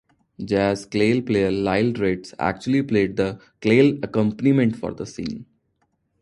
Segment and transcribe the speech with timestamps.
[0.43, 5.45] Jazz ukulele player Lyle Ritz actually played the ukulele accompaniment for the scene.